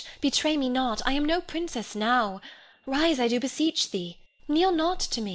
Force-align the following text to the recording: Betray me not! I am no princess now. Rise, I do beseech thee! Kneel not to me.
Betray 0.19 0.57
me 0.57 0.67
not! 0.67 0.99
I 1.05 1.11
am 1.13 1.23
no 1.25 1.41
princess 1.41 1.93
now. 1.93 2.41
Rise, 2.87 3.19
I 3.19 3.27
do 3.27 3.39
beseech 3.39 3.91
thee! 3.91 4.17
Kneel 4.47 4.71
not 4.71 4.99
to 4.99 5.21
me. 5.21 5.29